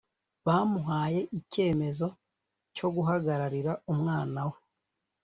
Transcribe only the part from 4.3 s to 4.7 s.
we